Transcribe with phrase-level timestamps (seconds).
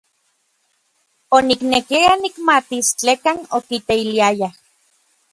[1.39, 4.53] Oniknekiaya nikmatis tlekan okiteiliayaj.